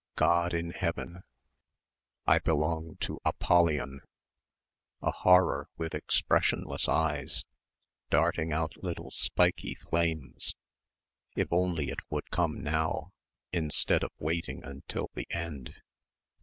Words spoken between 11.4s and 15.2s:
only it would come now... instead of waiting until